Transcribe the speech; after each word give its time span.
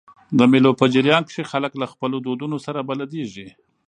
د 0.37 0.39
مېلو 0.51 0.71
په 0.79 0.85
جریان 0.93 1.23
کښي 1.27 1.43
خلک 1.51 1.71
له 1.81 1.85
خپلو 1.93 2.17
دودونو 2.25 2.57
سره 2.65 2.79
بلديږي. 2.89 3.47